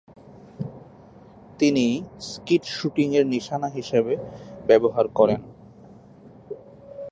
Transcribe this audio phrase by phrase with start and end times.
[1.59, 1.85] তিনি
[2.19, 4.13] স্কিট শুটিংয়ের নিশানা হিসেবে
[4.67, 5.41] ব্যবহার করেন।